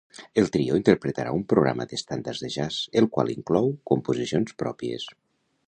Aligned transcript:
El 0.41 0.45
trio 0.53 0.77
interpretarà 0.79 1.33
un 1.39 1.43
programa 1.53 1.87
d’estàndards 1.91 2.41
de 2.45 2.51
jazz, 2.55 2.81
el 3.03 3.09
qual 3.17 3.31
inclou 3.37 3.69
composicions 3.93 4.59
pròpies. 4.65 5.07